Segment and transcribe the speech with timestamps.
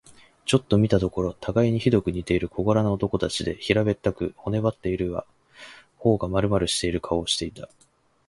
[0.45, 5.27] ちょっと見たところ、たがいにひどく似ている小柄な男たちで、平べったく、骨ばってはいるが、
[5.99, 7.69] 頬がまるまるしている顔をしていた。